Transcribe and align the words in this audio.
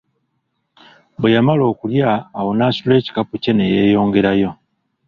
Bwe 1.19 1.33
yamala 1.35 1.63
okulya 1.71 2.09
awo 2.39 2.49
n'asitula 2.53 2.95
ekikapu 2.97 3.35
kye 3.43 3.51
ne 3.53 3.65
yeeyongerayo. 3.73 4.51